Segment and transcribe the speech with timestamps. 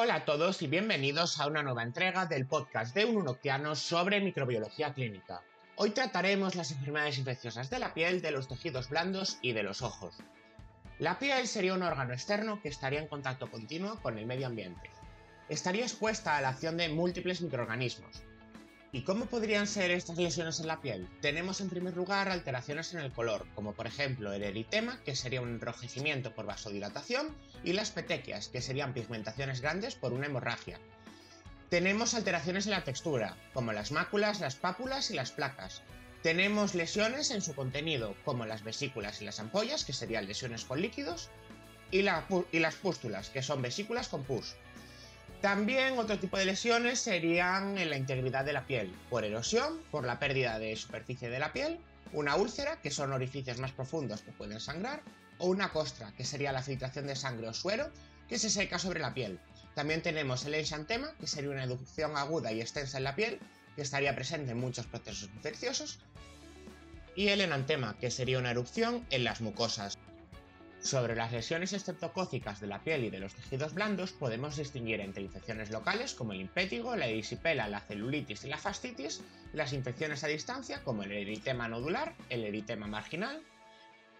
[0.00, 4.20] Hola a todos y bienvenidos a una nueva entrega del podcast de un Unoctiano sobre
[4.20, 5.42] microbiología clínica.
[5.74, 9.82] Hoy trataremos las enfermedades infecciosas de la piel, de los tejidos blandos y de los
[9.82, 10.14] ojos.
[11.00, 14.88] La piel sería un órgano externo que estaría en contacto continuo con el medio ambiente.
[15.48, 18.22] Estaría expuesta a la acción de múltiples microorganismos,
[18.90, 21.06] ¿Y cómo podrían ser estas lesiones en la piel?
[21.20, 25.42] Tenemos en primer lugar alteraciones en el color, como por ejemplo el eritema, que sería
[25.42, 30.80] un enrojecimiento por vasodilatación, y las petequias, que serían pigmentaciones grandes por una hemorragia.
[31.68, 35.82] Tenemos alteraciones en la textura, como las máculas, las pápulas y las placas.
[36.22, 40.80] Tenemos lesiones en su contenido, como las vesículas y las ampollas, que serían lesiones con
[40.80, 41.28] líquidos,
[41.90, 44.56] y, y las pústulas, que son vesículas con pus.
[45.40, 50.04] También otro tipo de lesiones serían en la integridad de la piel, por erosión, por
[50.04, 51.78] la pérdida de superficie de la piel,
[52.12, 55.00] una úlcera, que son orificios más profundos que pueden sangrar,
[55.38, 57.88] o una costra, que sería la filtración de sangre o suero
[58.28, 59.38] que se seca sobre la piel.
[59.76, 63.38] También tenemos el exantema, que sería una erupción aguda y extensa en la piel,
[63.76, 66.00] que estaría presente en muchos procesos infecciosos,
[67.14, 69.96] y el enantema, que sería una erupción en las mucosas.
[70.88, 75.22] Sobre las lesiones estreptocócicas de la piel y de los tejidos blandos podemos distinguir entre
[75.22, 79.20] infecciones locales como el impétigo, la erisipela, la celulitis y la fascitis,
[79.52, 83.42] las infecciones a distancia como el eritema nodular, el eritema marginal,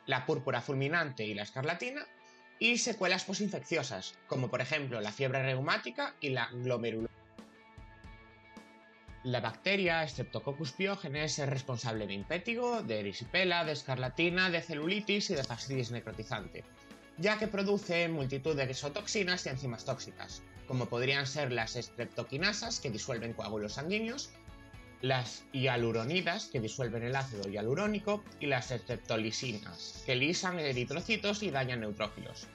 [0.05, 2.07] la púrpura fulminante y la escarlatina,
[2.59, 7.08] y secuelas posinfecciosas, como por ejemplo la fiebre reumática y la glomerulosis.
[9.25, 15.35] La bacteria Streptococcus pyogenes es responsable de impétigo, de erisipela, de escarlatina, de celulitis y
[15.35, 16.63] de fascitis necrotizante,
[17.17, 22.91] ya que produce multitud de exotoxinas y enzimas tóxicas, como podrían ser las streptokinasas que
[22.91, 24.31] disuelven coágulos sanguíneos,
[25.03, 31.81] las hialuronidas que disuelven el ácido hialurónico y las streptolisinas que lisan eritrocitos y dañan
[31.81, 32.47] neutrófilos.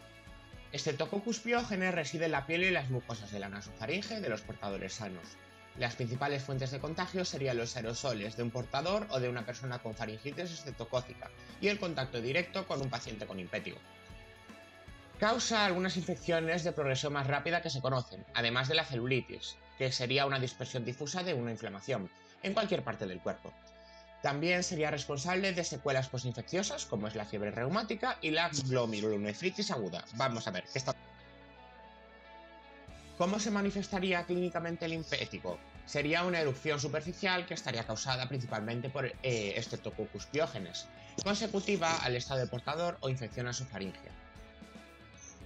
[0.74, 4.94] Streptococcus pyogenes reside en la piel y las mucosas de la nasofaringe de los portadores
[4.94, 5.38] sanos,
[5.78, 9.80] las principales fuentes de contagio serían los aerosoles de un portador o de una persona
[9.80, 11.30] con faringitis estreptocócica
[11.62, 13.78] y el contacto directo con un paciente con impétigo.
[15.20, 19.92] Causa algunas infecciones de progresión más rápida que se conocen, además de la celulitis, que
[19.92, 22.10] sería una dispersión difusa de una inflamación
[22.44, 23.54] en cualquier parte del cuerpo.
[24.22, 30.06] También sería responsable de secuelas posinfecciosas como es la fiebre reumática y la glomerulonefritis aguda.
[30.16, 30.94] Vamos a ver, ¿qué está
[33.24, 35.58] ¿Cómo se manifestaría clínicamente el impético?
[35.86, 40.88] Sería una erupción superficial que estaría causada principalmente por eh, Streptococcus pyogenes,
[41.24, 44.10] consecutiva al estado de portador o infección faringe.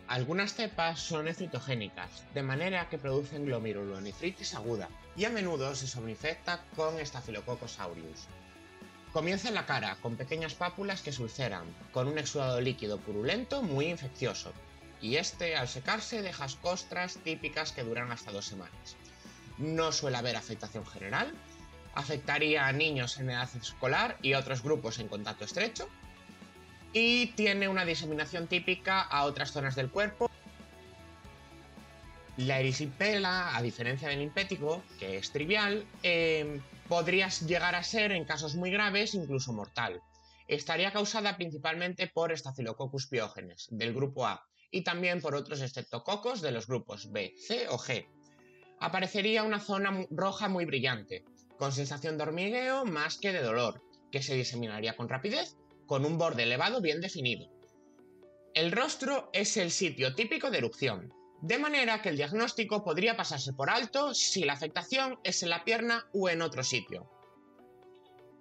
[0.07, 6.63] Algunas cepas son excitogénicas, de manera que producen glomerulonefritis aguda y a menudo se sobrinfecta
[6.75, 8.25] con Staphylococcus aureus.
[9.13, 13.61] Comienza en la cara, con pequeñas pápulas que se ulceran, con un exudado líquido purulento
[13.61, 14.51] muy infeccioso,
[15.01, 18.97] y este al secarse deja costras típicas que duran hasta dos semanas.
[19.57, 21.33] No suele haber afectación general,
[21.95, 25.89] afectaría a niños en edad escolar y otros grupos en contacto estrecho,
[26.93, 30.29] y tiene una diseminación típica a otras zonas del cuerpo.
[32.37, 38.25] La erisipela, a diferencia del impético, que es trivial, eh, podría llegar a ser, en
[38.25, 40.01] casos muy graves, incluso mortal.
[40.47, 46.51] Estaría causada principalmente por Staphylococcus pyogenes, del grupo A, y también por otros estreptococos de
[46.51, 48.07] los grupos B, C o G.
[48.79, 51.25] Aparecería una zona roja muy brillante,
[51.57, 55.55] con sensación de hormigueo más que de dolor, que se diseminaría con rapidez,
[55.85, 57.49] con un borde elevado bien definido.
[58.53, 63.53] El rostro es el sitio típico de erupción, de manera que el diagnóstico podría pasarse
[63.53, 67.09] por alto si la afectación es en la pierna u en otro sitio.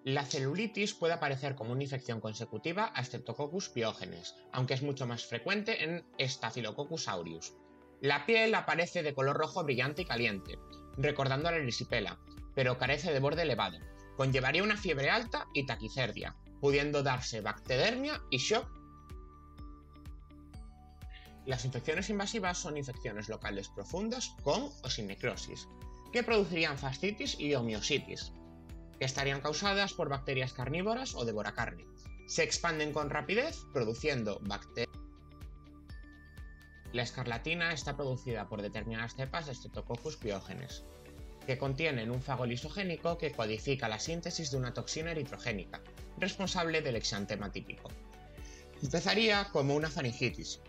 [0.06, 5.24] La celulitis puede aparecer como una infección consecutiva a Streptococcus pyogenes, aunque es mucho más
[5.24, 7.54] frecuente en Staphylococcus aureus.
[8.00, 10.60] La piel aparece de color rojo brillante y caliente,
[10.96, 12.20] recordando a la erisipela,
[12.54, 13.80] pero carece de borde elevado.
[14.16, 18.70] Conllevaría una fiebre alta y taquicerdia, pudiendo darse bactedermia y shock.
[21.46, 25.66] Las infecciones invasivas son infecciones locales profundas con o sin necrosis,
[26.12, 28.32] que producirían fascitis y homiositis,
[28.98, 31.86] que estarían causadas por bacterias carnívoras o devoracarne.
[32.26, 34.90] Se expanden con rapidez, produciendo bacterias.
[36.92, 40.84] La escarlatina está producida por determinadas cepas de Streptococcus pyogenes,
[41.46, 45.80] que contienen un fago lisogénico que codifica la síntesis de una toxina eritrogénica,
[46.18, 47.90] responsable del exantema típico.
[48.82, 50.60] Empezaría como una faringitis,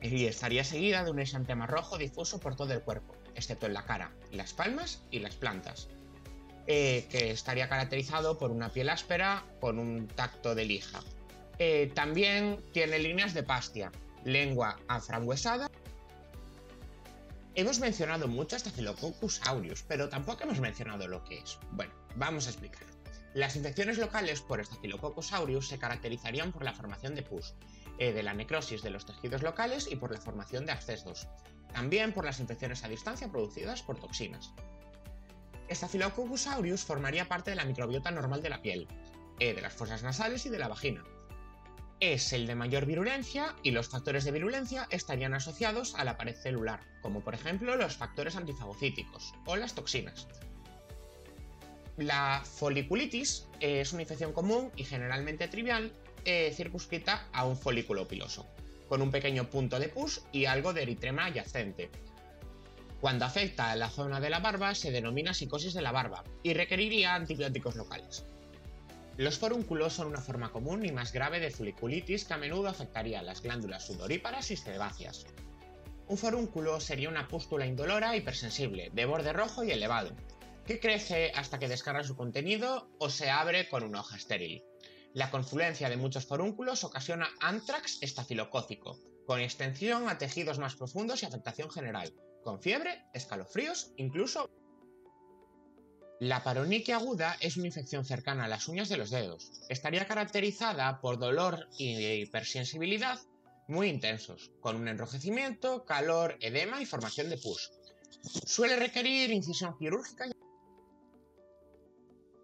[0.00, 3.84] y estaría seguida de un exantema rojo difuso por todo el cuerpo, excepto en la
[3.84, 5.88] cara, las palmas y las plantas,
[6.66, 11.00] eh, que estaría caracterizado por una piel áspera con un tacto de lija.
[11.58, 13.92] Eh, también tiene líneas de pastia,
[14.24, 15.68] lengua afranguesada
[17.54, 21.58] Hemos mencionado mucho Staphylococcus aureus, pero tampoco hemos mencionado lo que es.
[21.72, 22.84] Bueno, vamos a explicar.
[23.34, 27.54] Las infecciones locales por Staphylococcus aureus se caracterizarían por la formación de pus,
[27.98, 31.28] eh, de la necrosis de los tejidos locales y por la formación de abscesos.
[31.74, 34.54] También por las infecciones a distancia producidas por toxinas.
[35.74, 38.88] Staphylococcus aureus formaría parte de la microbiota normal de la piel,
[39.38, 41.04] eh, de las fosas nasales y de la vagina,
[42.02, 46.34] es el de mayor virulencia y los factores de virulencia estarían asociados a la pared
[46.34, 50.26] celular, como por ejemplo los factores antifagocíticos o las toxinas.
[51.96, 55.92] La foliculitis es una infección común y generalmente trivial
[56.24, 58.48] eh, circunscrita a un folículo piloso,
[58.88, 61.88] con un pequeño punto de pus y algo de eritrema adyacente.
[63.02, 66.54] Cuando afecta a la zona de la barba se denomina psicosis de la barba y
[66.54, 68.24] requeriría antibióticos locales.
[69.16, 73.18] Los forúnculos son una forma común y más grave de foliculitis que a menudo afectaría
[73.18, 75.26] a las glándulas sudoríparas y sebáceas.
[76.06, 80.12] Un forúnculo sería una pústula indolora hipersensible, de borde rojo y elevado,
[80.64, 84.62] que crece hasta que descarga su contenido o se abre con una hoja estéril.
[85.12, 88.96] La confluencia de muchos forúnculos ocasiona antrax estafilocócico,
[89.26, 94.50] con extensión a tejidos más profundos y afectación general, con fiebre, escalofríos, incluso
[96.20, 99.50] la paroniquia aguda es una infección cercana a las uñas de los dedos.
[99.68, 103.18] Estaría caracterizada por dolor y hipersensibilidad
[103.66, 107.72] muy intensos, con un enrojecimiento, calor, edema y formación de pus.
[108.46, 110.26] Suele requerir incisión quirúrgica.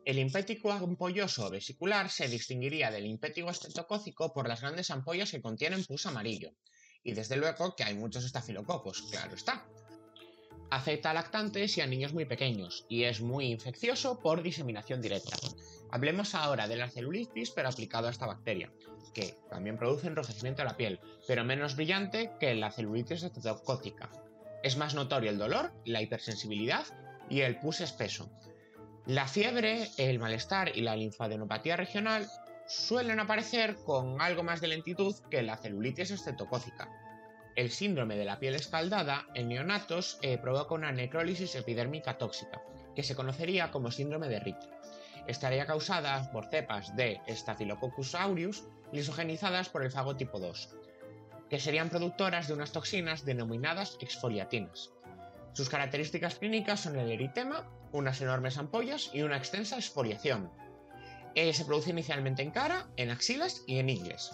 [0.09, 5.85] El impético ampolloso vesicular se distinguiría del impético estetocócico por las grandes ampollas que contienen
[5.85, 6.53] pus amarillo.
[7.05, 9.67] Y desde luego que hay muchos estafilococos, claro está.
[10.71, 15.37] Afecta a lactantes y a niños muy pequeños y es muy infeccioso por diseminación directa.
[15.91, 18.73] Hablemos ahora de la celulitis pero aplicado a esta bacteria,
[19.13, 24.11] que también produce enrojecimiento de la piel, pero menos brillante que la celulitis etetocócica.
[24.63, 26.87] Es más notorio el dolor, la hipersensibilidad
[27.29, 28.31] y el pus espeso.
[29.09, 32.29] La fiebre, el malestar y la linfadenopatía regional
[32.67, 36.91] suelen aparecer con algo más de lentitud que la celulitis estetocócica.
[37.57, 42.61] El síndrome de la piel escaldada en neonatos eh, provoca una necrólisis epidérmica tóxica,
[42.95, 44.59] que se conocería como síndrome de Ritt.
[45.27, 50.77] Estaría causada por cepas de Staphylococcus aureus lisogenizadas por el fago tipo 2,
[51.49, 54.93] que serían productoras de unas toxinas denominadas exfoliatinas.
[55.55, 60.51] Sus características clínicas son el eritema, unas enormes ampollas y una extensa exfoliación.
[61.35, 64.31] Eh, se produce inicialmente en cara, en axilas y en ingles.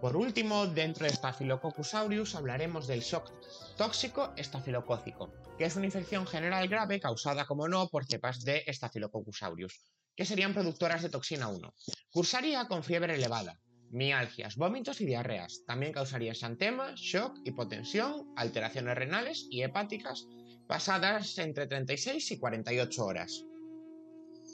[0.00, 3.30] Por último, dentro de Staphylococcus aureus hablaremos del shock
[3.76, 9.44] tóxico estafilocócico, que es una infección general grave causada, como no, por cepas de Staphylococcus
[9.44, 9.80] aureus,
[10.16, 11.72] que serían productoras de toxina 1.
[12.10, 13.60] Cursaría con fiebre elevada,
[13.92, 15.62] mialgias, vómitos y diarreas.
[15.66, 20.26] También causaría exantema, shock, hipotensión, alteraciones renales y hepáticas
[20.72, 23.44] pasadas entre 36 y 48 horas.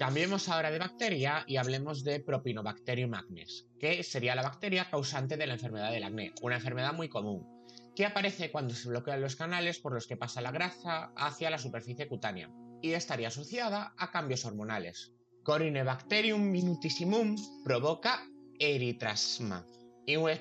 [0.00, 5.46] Cambiemos ahora de bacteria y hablemos de Propinobacterium acnes, que sería la bacteria causante de
[5.46, 7.46] la enfermedad del acné, una enfermedad muy común,
[7.94, 11.58] que aparece cuando se bloquean los canales por los que pasa la grasa hacia la
[11.58, 12.50] superficie cutánea
[12.82, 15.12] y estaría asociada a cambios hormonales.
[15.44, 18.26] Corinebacterium minutissimum provoca
[18.58, 19.64] eritrasma,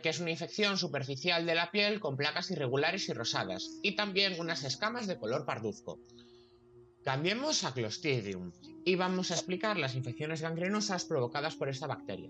[0.01, 4.39] que es una infección superficial de la piel con placas irregulares y rosadas, y también
[4.39, 5.99] unas escamas de color parduzco.
[7.03, 8.53] Cambiemos a Clostridium
[8.85, 12.29] y vamos a explicar las infecciones gangrenosas provocadas por esta bacteria,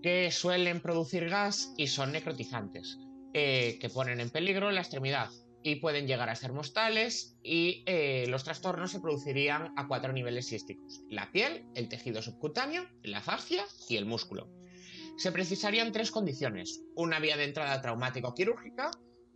[0.00, 2.98] que suelen producir gas y son necrotizantes,
[3.32, 5.30] eh, que ponen en peligro la extremidad
[5.64, 10.46] y pueden llegar a ser mortales y eh, los trastornos se producirían a cuatro niveles
[10.46, 14.63] sísticos, la piel, el tejido subcutáneo, la fascia y el músculo.
[15.16, 18.90] Se precisarían tres condiciones, una vía de entrada traumático-quirúrgica,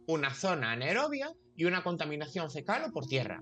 [0.07, 3.41] una zona anaerobia y una contaminación fecal o por tierra,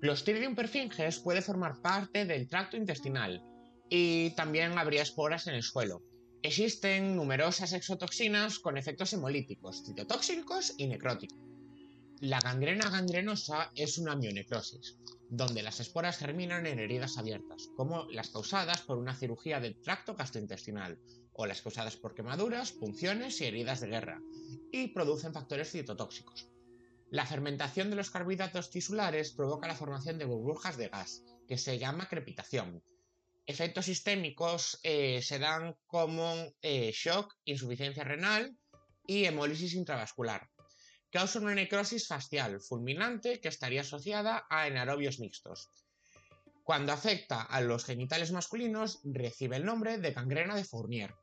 [0.00, 3.42] Clostridium perfinges puede formar parte del tracto intestinal
[3.88, 6.02] y también habría esporas en el suelo.
[6.42, 11.55] Existen numerosas exotoxinas con efectos hemolíticos, citotóxicos y necróticos.
[12.20, 14.96] La gangrena gangrenosa es una mionecrosis,
[15.28, 20.14] donde las esporas germinan en heridas abiertas, como las causadas por una cirugía del tracto
[20.14, 20.98] gastrointestinal,
[21.34, 24.22] o las causadas por quemaduras, punciones y heridas de guerra,
[24.72, 26.48] y producen factores citotóxicos.
[27.10, 31.78] La fermentación de los carbohidratos tisulares provoca la formación de burbujas de gas, que se
[31.78, 32.82] llama crepitación.
[33.44, 38.56] Efectos sistémicos eh, se dan como eh, shock, insuficiencia renal
[39.06, 40.48] y hemólisis intravascular.
[41.10, 45.68] Causa una necrosis facial fulminante que estaría asociada a anaerobios mixtos.
[46.64, 51.14] Cuando afecta a los genitales masculinos, recibe el nombre de gangrena de Fournier.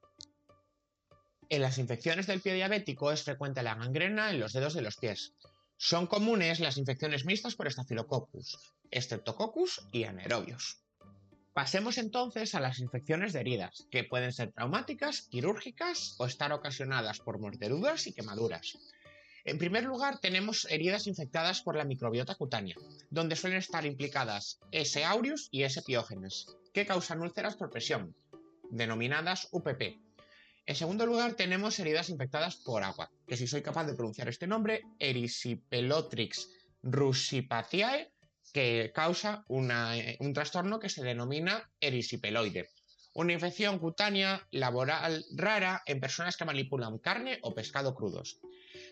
[1.49, 4.95] En las infecciones del pie diabético es frecuente la gangrena en los dedos de los
[4.95, 5.33] pies.
[5.77, 8.57] Son comunes las infecciones mixtas por Staphylococcus,
[8.91, 10.83] Streptococcus y anaerobios.
[11.53, 17.19] Pasemos entonces a las infecciones de heridas, que pueden ser traumáticas, quirúrgicas o estar ocasionadas
[17.19, 18.77] por mordeduras y quemaduras.
[19.45, 22.75] En primer lugar, tenemos heridas infectadas por la microbiota cutánea,
[23.09, 25.03] donde suelen estar implicadas S.
[25.03, 25.81] aureus y S.
[25.81, 28.15] piógenes, que causan úlceras por presión,
[28.69, 29.99] denominadas UPP.
[30.65, 34.47] En segundo lugar, tenemos heridas infectadas por agua, que si soy capaz de pronunciar este
[34.47, 36.49] nombre, Erysipelotrix
[36.81, 38.13] russipatiae,
[38.53, 42.69] que causa un trastorno que se denomina erisipeloide.
[43.13, 48.39] Una infección cutánea laboral rara en personas que manipulan carne o pescado crudos.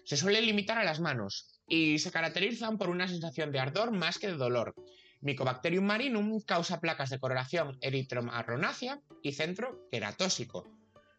[0.03, 4.19] Se suele limitar a las manos y se caracterizan por una sensación de ardor más
[4.19, 4.75] que de dolor.
[5.21, 10.67] Mycobacterium marinum causa placas de coloración eritromarronácea y centro queratósico,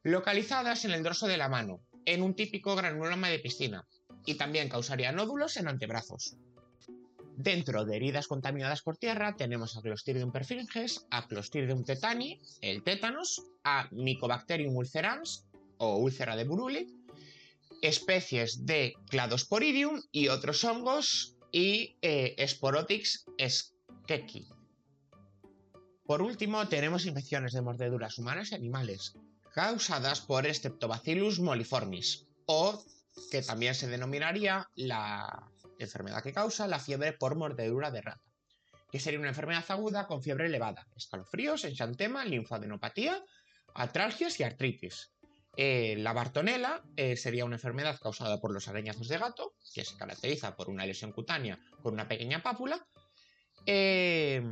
[0.03, 3.87] localizadas en el dorso de la mano, en un típico granuloma de piscina,
[4.27, 6.37] y también causaría nódulos en antebrazos.
[7.37, 13.43] Dentro de heridas contaminadas por tierra tenemos a Clostridium perfringens, a Clostridium tetani, el tétanos,
[13.65, 15.47] a Mycobacterium ulcerans
[15.79, 16.87] o úlcera de Buruli,
[17.83, 23.27] especies de Cladosporidium y otros hongos y eh, Sporotix.
[26.07, 29.15] Por último, tenemos infecciones de mordeduras humanas y animales,
[29.55, 32.83] causadas por Streptobacillus moliformis, o
[33.31, 38.23] que también se denominaría la enfermedad que causa la fiebre por mordedura de rata,
[38.91, 43.23] que sería una enfermedad aguda con fiebre elevada, escalofríos, enxantema, linfadenopatía,
[43.75, 45.13] atralgias y artritis.
[45.57, 49.97] Eh, la bartonela eh, sería una enfermedad causada por los arañazos de gato, que se
[49.97, 52.87] caracteriza por una lesión cutánea con una pequeña pápula.
[53.67, 54.43] Eh,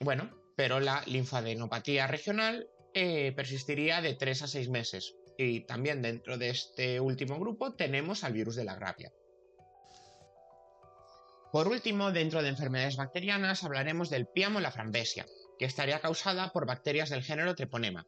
[0.00, 5.14] bueno, pero la linfadenopatía regional persistiría de 3 a 6 meses.
[5.38, 9.12] Y también dentro de este último grupo tenemos al virus de la grapia.
[11.52, 15.26] Por último, dentro de enfermedades bacterianas hablaremos del piamo la frambesia,
[15.58, 18.06] que estaría causada por bacterias del género Treponema,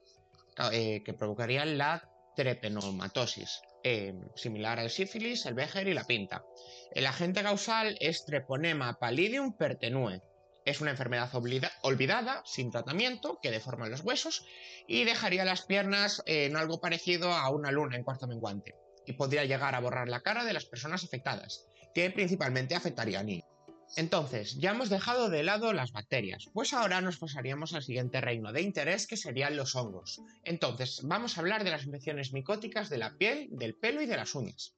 [0.56, 6.44] que provocarían la trepenomatosis, eh, similar al sífilis, el béger y la pinta.
[6.92, 10.20] El agente causal es Treponema pallidum pertenue.
[10.64, 11.30] Es una enfermedad
[11.82, 14.44] olvidada, sin tratamiento, que deforma los huesos
[14.86, 18.74] y dejaría las piernas en algo parecido a una luna en cuarto menguante.
[19.04, 23.24] Y podría llegar a borrar la cara de las personas afectadas, que principalmente afectaría a
[23.24, 23.51] niños.
[23.94, 28.50] Entonces, ya hemos dejado de lado las bacterias, pues ahora nos pasaríamos al siguiente reino
[28.52, 30.22] de interés que serían los hongos.
[30.44, 34.16] Entonces, vamos a hablar de las infecciones micóticas de la piel, del pelo y de
[34.16, 34.74] las uñas.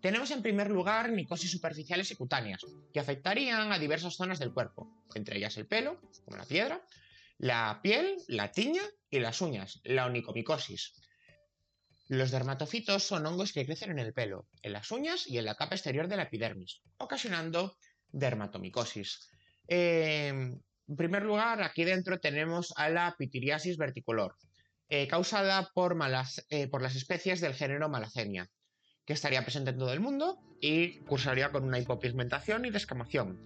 [0.00, 4.90] Tenemos en primer lugar micosis superficiales y cutáneas, que afectarían a diversas zonas del cuerpo,
[5.14, 6.82] entre ellas el pelo, como la piedra,
[7.36, 10.94] la piel, la tiña y las uñas, la onicomicosis.
[12.08, 15.54] Los dermatofitos son hongos que crecen en el pelo, en las uñas y en la
[15.54, 17.76] capa exterior de la epidermis, ocasionando
[18.14, 19.28] dermatomicosis.
[19.66, 24.36] Em, en primer lugar, aquí dentro tenemos a la pitiriasis verticolor,
[24.88, 28.48] eh, causada por, malas, eh, por las especies del género Malacenia,
[29.04, 33.40] que estaría presente en todo el mundo y cursaría con una hipopigmentación y descamación.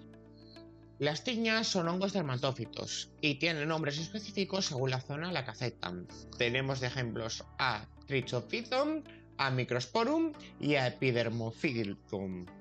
[0.99, 5.53] Las tiñas son hongos dermatófitos y tienen nombres específicos según la zona a la que
[5.53, 6.09] afectan.
[6.39, 9.05] Tenemos de ejemplos a Trichophyton,
[9.37, 12.58] a Microsporum y a Epidermophyllum.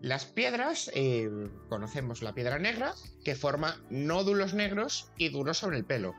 [0.00, 1.30] Las piedras, eh,
[1.68, 6.14] conocemos la piedra negra, que forma nódulos negros y duros sobre el pelo.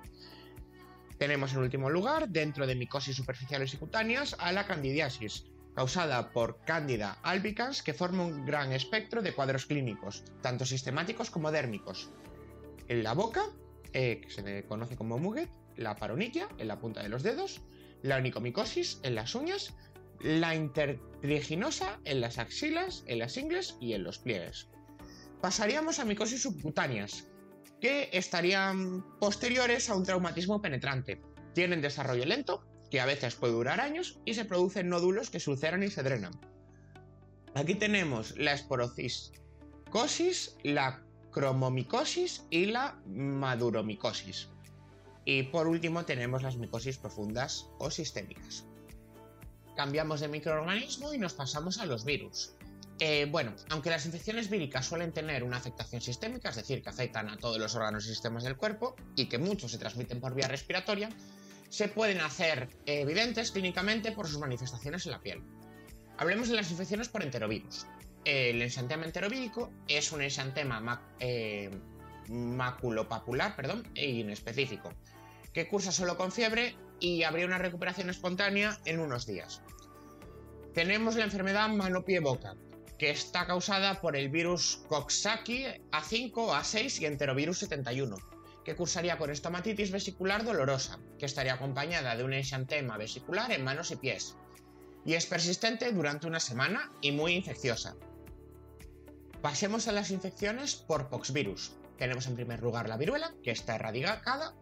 [1.17, 6.59] Tenemos en último lugar, dentro de micosis superficiales y cutáneas, a la candidiasis, causada por
[6.65, 12.09] Candida albicans, que forma un gran espectro de cuadros clínicos, tanto sistemáticos como dérmicos.
[12.87, 13.43] En la boca,
[13.93, 17.61] eh, que se conoce como muget, la paronitia, en la punta de los dedos,
[18.01, 19.73] la onicomicosis, en las uñas,
[20.21, 24.67] la intertriginosa en las axilas, en las ingles y en los pliegues.
[25.41, 27.27] Pasaríamos a micosis subcutáneas,
[27.81, 31.21] que estarían posteriores a un traumatismo penetrante.
[31.53, 35.51] Tienen desarrollo lento, que a veces puede durar años, y se producen nódulos que se
[35.51, 36.33] ulceran y se drenan.
[37.53, 44.49] Aquí tenemos la esporocicosis, la cromomicosis y la maduromicosis.
[45.25, 48.65] Y por último tenemos las micosis profundas o sistémicas
[49.75, 52.55] cambiamos de microorganismo y nos pasamos a los virus.
[52.99, 57.29] Eh, bueno, aunque las infecciones víricas suelen tener una afectación sistémica, es decir, que afectan
[57.29, 60.47] a todos los órganos y sistemas del cuerpo y que muchos se transmiten por vía
[60.47, 61.09] respiratoria,
[61.69, 65.43] se pueden hacer evidentes clínicamente por sus manifestaciones en la piel.
[66.17, 67.85] Hablemos de las infecciones por enterovirus.
[68.23, 71.69] El ensantema enterovírico es un ensantema eh,
[72.29, 74.93] maculopapular perdón, e inespecífico,
[75.51, 79.61] que cursa solo con fiebre y habría una recuperación espontánea en unos días.
[80.73, 82.55] Tenemos la enfermedad mano-pie-boca,
[82.97, 88.17] que está causada por el virus Coxsackie A5, A6 y enterovirus 71,
[88.63, 93.91] que cursaría con estomatitis vesicular dolorosa, que estaría acompañada de un exantema vesicular en manos
[93.91, 94.35] y pies,
[95.05, 97.95] y es persistente durante una semana y muy infecciosa.
[99.43, 101.73] Pasemos a las infecciones por poxvirus.
[101.99, 104.55] Tenemos en primer lugar la viruela, que está erradicada.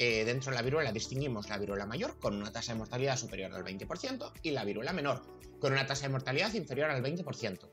[0.00, 3.52] Eh, dentro de la viruela distinguimos la viruela mayor, con una tasa de mortalidad superior
[3.52, 5.22] al 20%, y la viruela menor,
[5.58, 7.68] con una tasa de mortalidad inferior al 20%.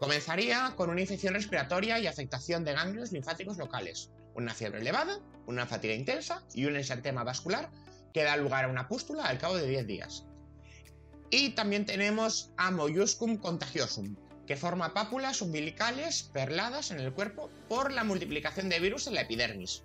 [0.00, 5.64] Comenzaría con una infección respiratoria y afectación de ganglios linfáticos locales, una fiebre elevada, una
[5.66, 7.70] fatiga intensa y un exantema vascular
[8.12, 10.24] que da lugar a una pústula al cabo de 10 días.
[11.30, 17.92] Y también tenemos a Molluscum contagiosum, que forma pápulas umbilicales perladas en el cuerpo por
[17.92, 19.84] la multiplicación de virus en la epidermis.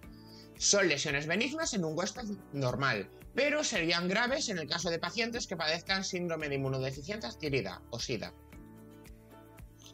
[0.59, 5.47] Son lesiones benignas en un huésped normal, pero serían graves en el caso de pacientes
[5.47, 8.33] que padezcan síndrome de inmunodeficiencia adquirida o SIDA.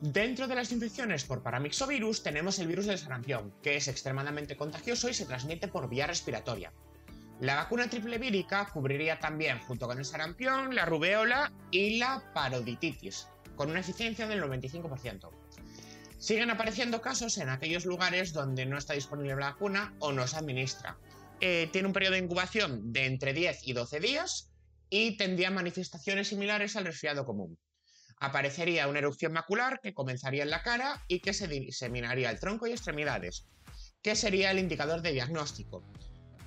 [0.02, 5.08] Dentro de las infecciones por paramixovirus tenemos el virus del sarampión, que es extremadamente contagioso
[5.08, 6.74] y se transmite por vía respiratoria.
[7.40, 13.28] La vacuna triple vírica cubriría también, junto con el sarampión, la rubeola y la parodititis,
[13.56, 15.30] con una eficiencia del 95%.
[16.18, 20.38] Siguen apareciendo casos en aquellos lugares donde no está disponible la vacuna o no se
[20.38, 20.98] administra.
[21.42, 24.52] Eh, tiene un periodo de incubación de entre 10 y 12 días
[24.90, 27.58] y tendría manifestaciones similares al resfriado común.
[28.20, 32.66] Aparecería una erupción macular que comenzaría en la cara y que se diseminaría el tronco
[32.66, 33.46] y extremidades,
[34.02, 35.84] que sería el indicador de diagnóstico.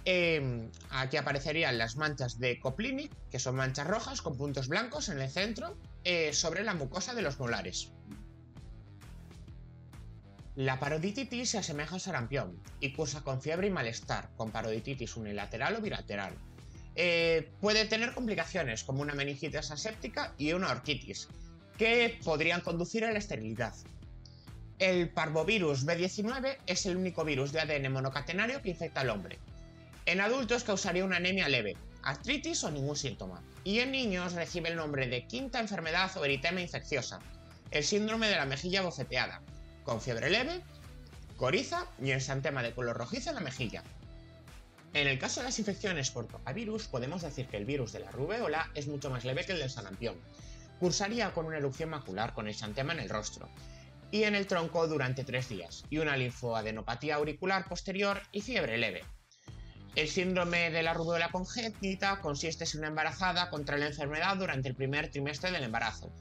[0.05, 5.19] Em, aquí aparecerían las manchas de Coplinic, que son manchas rojas con puntos blancos en
[5.19, 7.93] el centro eh, sobre la mucosa de los molares.
[10.59, 15.77] La parodititis se asemeja al sarampión y cursa con fiebre y malestar, con parodititis unilateral
[15.77, 16.35] o bilateral.
[16.97, 21.29] Eh, puede tener complicaciones como una meningitis aséptica y una orquitis,
[21.77, 23.73] que podrían conducir a la esterilidad.
[24.81, 29.39] El parvovirus B19 es el único virus de ADN monocatenario que infecta al hombre.
[30.07, 33.45] En adultos causaría una anemia leve, artritis o ningún síntoma.
[33.63, 37.21] Y en niños recibe el nombre de quinta enfermedad o eritema infecciosa,
[37.71, 39.41] el síndrome de la mejilla bofeteada,
[39.89, 40.61] con fiebre leve,
[41.39, 43.83] coriza y exantema de color rojizo en la mejilla.
[44.93, 48.11] En el caso de las infecciones por papavirus, podemos decir que el virus de la
[48.11, 50.17] rubeola es mucho más leve que el del sarampión.
[50.79, 53.49] Cursaría con una erupción macular con exantema en el rostro
[54.11, 59.05] y en el tronco durante tres días, y una linfoadenopatía auricular posterior y fiebre leve.
[59.95, 64.75] El síndrome de la rubiola congénita consiste en una embarazada contra la enfermedad durante el
[64.75, 66.13] primer trimestre del embarazo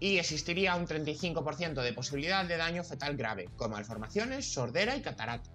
[0.00, 5.50] y existiría un 35% de posibilidad de daño fetal grave, como malformaciones, sordera y catarata.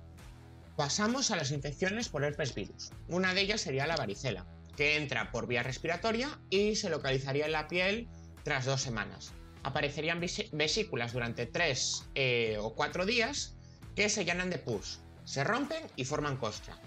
[0.76, 2.92] Pasamos a las infecciones por herpes virus.
[3.08, 7.52] Una de ellas sería la varicela, que entra por vía respiratoria y se localizaría en
[7.52, 8.08] la piel
[8.44, 9.32] tras dos semanas.
[9.64, 13.56] Aparecerían vesículas durante tres eh, o cuatro días
[13.96, 16.78] que se llenan de pus, se rompen y forman costra.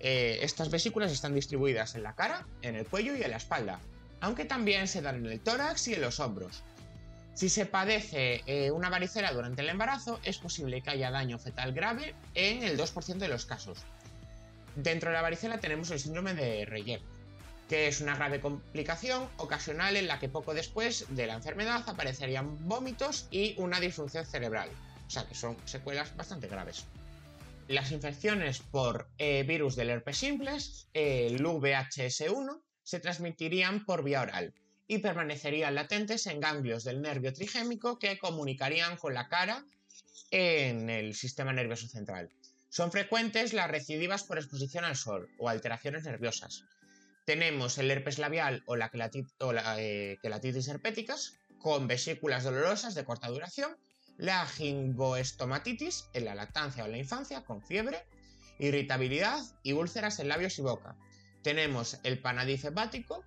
[0.00, 3.80] Eh, estas vesículas están distribuidas en la cara, en el cuello y en la espalda,
[4.20, 6.62] aunque también se dan en el tórax y en los hombros.
[7.38, 11.72] Si se padece eh, una varicela durante el embarazo, es posible que haya daño fetal
[11.72, 13.78] grave en el 2% de los casos.
[14.74, 17.00] Dentro de la varicela tenemos el síndrome de Reyer,
[17.68, 22.66] que es una grave complicación ocasional en la que poco después de la enfermedad aparecerían
[22.66, 24.70] vómitos y una disfunción cerebral.
[25.06, 26.86] O sea que son secuelas bastante graves.
[27.68, 34.52] Las infecciones por eh, virus del herpes simples, el VHS1, se transmitirían por vía oral
[34.88, 39.64] y permanecerían latentes en ganglios del nervio trigémico que comunicarían con la cara
[40.30, 42.30] en el sistema nervioso central.
[42.70, 46.64] Son frecuentes las recidivas por exposición al sol o alteraciones nerviosas.
[47.24, 48.90] Tenemos el herpes labial o la,
[49.78, 53.76] eh, quelatitis herpéticas con vesículas dolorosas de corta duración
[54.16, 58.04] la gingoestomatitis en la lactancia o en la infancia con fiebre,
[58.58, 60.96] irritabilidad y úlceras en labios y boca.
[61.42, 63.24] Tenemos el panadif hepático,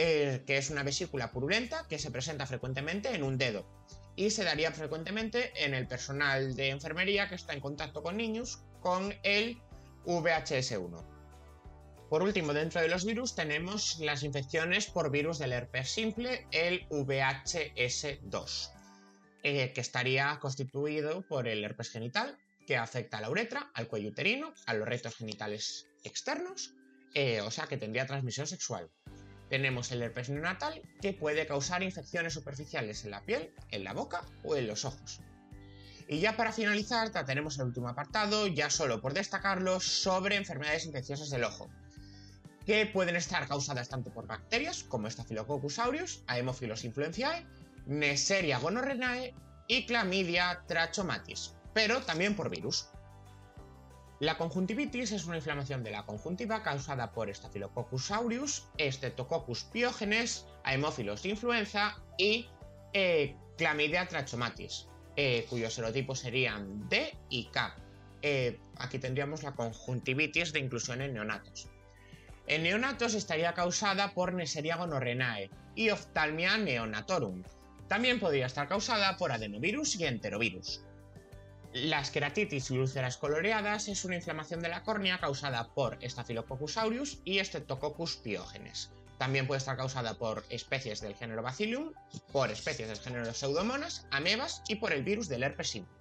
[0.00, 3.66] eh, que es una vesícula purulenta que se presenta frecuentemente en un dedo
[4.14, 8.62] y se daría frecuentemente en el personal de enfermería que está en contacto con niños
[8.80, 9.60] con el
[10.06, 11.04] VHS1.
[12.08, 16.88] Por último, dentro de los virus tenemos las infecciones por virus del herpes simple, el
[16.90, 18.70] VHS2.
[19.42, 24.10] Eh, que estaría constituido por el herpes genital, que afecta a la uretra, al cuello
[24.10, 26.72] uterino, a los rectos genitales externos,
[27.14, 28.88] eh, o sea que tendría transmisión sexual.
[29.48, 34.22] Tenemos el herpes neonatal, que puede causar infecciones superficiales en la piel, en la boca
[34.44, 35.20] o en los ojos.
[36.06, 41.30] Y ya para finalizar, tenemos el último apartado, ya solo por destacarlo, sobre enfermedades infecciosas
[41.30, 41.68] del ojo,
[42.64, 47.46] que pueden estar causadas tanto por bacterias como Staphylococcus aureus, Haemophilus influenzae,
[47.86, 49.34] Neisseria gonorrhoeae
[49.68, 52.88] y Clamidia trachomatis, pero también por virus.
[54.20, 61.24] La conjuntivitis es una inflamación de la conjuntiva causada por Staphylococcus aureus, Streptococcus pyogenes, Haemophilus
[61.24, 62.48] influenza y
[62.94, 67.76] eh, trachomatis, eh, cuyos serotipos serían D y K.
[68.22, 71.68] Eh, aquí tendríamos la conjuntivitis de inclusión en neonatos.
[72.48, 77.44] En neonatos estaría causada por Neisseria gonorrhoeae y Ophthalmia neonatorum.
[77.86, 80.82] También podría estar causada por adenovirus y enterovirus.
[81.74, 87.18] Las queratitis y úlceras coloreadas es una inflamación de la córnea causada por Staphylococcus aureus
[87.24, 88.90] y Streptococcus pyogenes.
[89.18, 91.92] También puede estar causada por especies del género Bacillum,
[92.32, 95.92] por especies del género Pseudomonas, amebas y por el virus del herpes simple.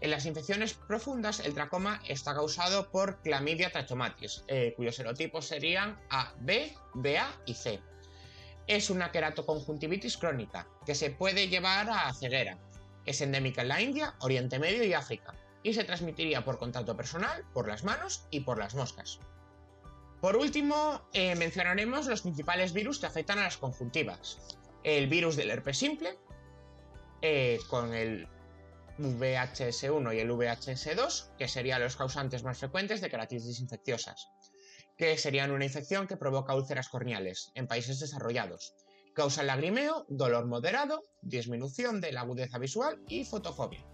[0.00, 6.00] En las infecciones profundas, el tracoma está causado por Clamidia trachomatis, eh, cuyos serotipos serían
[6.08, 7.80] A, B, BA y C.
[8.66, 12.58] Es una queratoconjuntivitis crónica que se puede llevar a ceguera,
[13.06, 17.44] es endémica en la India, Oriente Medio y África, y se transmitiría por contacto personal,
[17.52, 19.20] por las manos y por las moscas.
[20.20, 24.38] Por último, eh, mencionaremos los principales virus que afectan a las conjuntivas.
[24.84, 26.16] El virus del herpes simple,
[27.22, 28.28] eh, con el
[28.98, 34.28] VHS1 y el VHS2, que serían los causantes más frecuentes de queratitis infecciosas,
[34.96, 38.74] que serían una infección que provoca úlceras corneales en países desarrollados,
[39.14, 43.84] Causa lagrimeo, dolor moderado, disminución de la agudeza visual y fotofobia.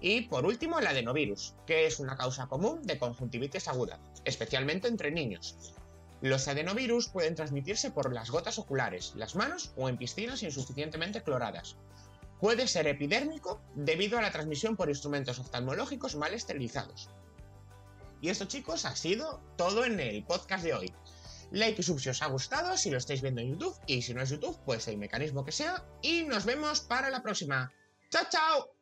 [0.00, 5.10] Y por último, el adenovirus, que es una causa común de conjuntivitis aguda, especialmente entre
[5.10, 5.74] niños.
[6.22, 11.76] Los adenovirus pueden transmitirse por las gotas oculares, las manos o en piscinas insuficientemente cloradas.
[12.40, 17.10] Puede ser epidérmico debido a la transmisión por instrumentos oftalmológicos mal esterilizados.
[18.22, 20.94] Y esto chicos ha sido todo en el podcast de hoy
[21.52, 24.14] like y sub si os ha gustado, si lo estáis viendo en YouTube, y si
[24.14, 27.72] no es YouTube, pues el mecanismo que sea, y nos vemos para la próxima.
[28.10, 28.81] ¡Chao, chao!